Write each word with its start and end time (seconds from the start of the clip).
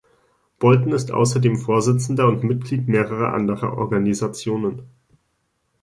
Bolton 0.57 0.93
ist 0.93 1.11
außerdem 1.11 1.57
Vorsitzender 1.57 2.27
und 2.27 2.43
Mitglied 2.43 2.87
mehrerer 2.87 3.35
anderer 3.35 3.77
Organisationen. 3.77 4.89